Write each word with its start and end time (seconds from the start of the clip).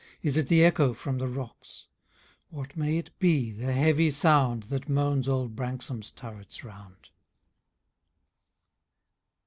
Is 0.23 0.35
it 0.35 0.47
the 0.47 0.65
echo 0.65 0.95
from 0.95 1.19
the 1.19 1.27
rocks? 1.27 1.85
What 2.49 2.75
may 2.75 2.97
it 2.97 3.11
be, 3.19 3.51
the 3.51 3.71
heavy 3.71 4.09
sound. 4.09 4.63
That 4.63 4.89
moans 4.89 5.29
old 5.29 5.55
Branksome^s 5.55 6.15
turrets 6.15 6.63
round 6.63 7.09